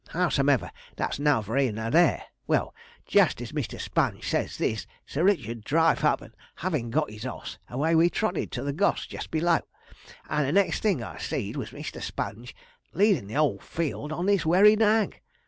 Howsomever, 0.07 0.71
that's 0.95 1.19
nouther 1.19 1.57
here 1.57 1.71
nor 1.71 1.91
there. 1.91 2.23
Well, 2.47 2.73
jist 3.05 3.39
as 3.39 3.51
Mr. 3.51 3.79
Sponge 3.79 4.27
said 4.27 4.49
this, 4.57 4.87
Sir 5.05 5.23
Richard 5.23 5.63
driv' 5.63 5.99
hup, 5.99 6.21
and 6.21 6.33
havin' 6.55 6.89
got 6.89 7.11
his 7.11 7.23
oss, 7.23 7.59
away 7.69 7.93
we 7.93 8.09
trotted 8.09 8.51
to 8.53 8.63
the 8.63 8.73
goss 8.73 9.05
jist 9.05 9.29
below, 9.29 9.59
and 10.27 10.47
the 10.47 10.51
next 10.51 10.81
thing 10.81 11.03
I 11.03 11.19
see'd 11.19 11.55
was 11.55 11.69
Mr. 11.69 12.01
Sponge 12.01 12.55
leadin' 12.93 13.27
the 13.27 13.37
'ole 13.37 13.59
field 13.59 14.11
on 14.11 14.25
this 14.25 14.43
werry 14.43 14.75
nag. 14.75 15.21